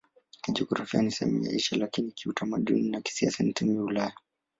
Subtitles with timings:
[0.41, 4.13] Kijiografia ni sehemu ya Asia, lakini kiutamaduni na kisiasa ni sehemu ya Ulaya.